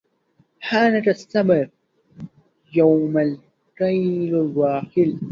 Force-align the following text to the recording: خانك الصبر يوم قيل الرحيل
خانك 0.67 1.07
الصبر 1.09 1.69
يوم 2.75 3.37
قيل 3.79 4.35
الرحيل 4.35 5.19